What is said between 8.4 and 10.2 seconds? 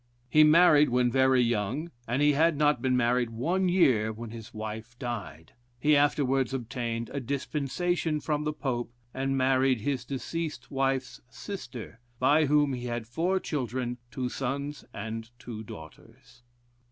the Pope, and married his